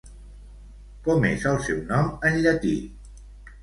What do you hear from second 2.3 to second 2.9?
en llatí?